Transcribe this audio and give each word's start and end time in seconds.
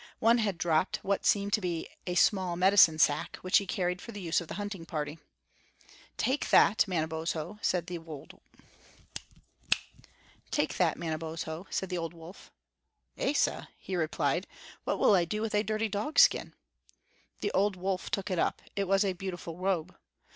One 0.17 0.39
had 0.39 0.57
dropped 0.57 0.97
what 1.03 1.27
seemed 1.27 1.53
to 1.53 1.61
be 1.61 1.87
a 2.07 2.15
small 2.15 2.55
medicine 2.55 2.97
sack, 2.97 3.35
which 3.41 3.59
he 3.59 3.67
carried 3.67 4.01
for 4.01 4.11
the 4.11 4.19
use 4.19 4.41
of 4.41 4.47
the 4.47 4.55
hunting 4.55 4.83
party. 4.83 5.19
"Take 6.17 6.49
that, 6.49 6.85
Manabozho," 6.87 7.59
said 7.61 7.85
the 7.85 7.99
old 7.99 8.41
wolf. 12.13 12.51
"Esa," 13.15 13.69
he 13.77 13.95
replied, 13.95 14.47
"what 14.85 14.97
will 14.97 15.13
I 15.13 15.23
do 15.23 15.39
with 15.39 15.53
a 15.53 15.61
dirty 15.61 15.87
dogskin?" 15.87 16.53
The 17.41 17.51
old 17.51 17.75
wolf 17.75 18.09
took 18.09 18.31
it 18.31 18.39
up; 18.39 18.63
it 18.75 18.87
was 18.87 19.05
a 19.05 19.13
beautiful 19.13 19.59
robe. 19.59 19.95